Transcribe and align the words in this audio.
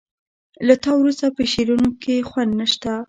له 0.67 0.75
تا 0.83 0.91
وروسته 0.97 1.25
په 1.35 1.43
شعرونو 1.51 1.89
کې 2.01 2.15
خوند 2.29 2.51
نه 2.59 2.65
شته 2.71 2.93